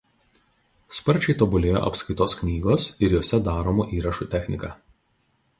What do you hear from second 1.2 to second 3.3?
tobulėjo apskaitos knygos ir